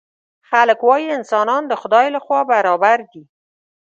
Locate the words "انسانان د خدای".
1.17-2.07